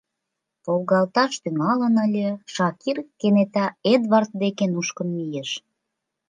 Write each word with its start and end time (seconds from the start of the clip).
Волгалташ 0.63 1.33
тӱҥалын 1.43 1.95
ыле, 2.05 2.27
Шакир 2.53 2.97
кенета 3.19 3.65
Эдвард 3.93 4.31
деке 4.43 4.65
нушкын 4.73 5.07
мийыш. 5.17 5.49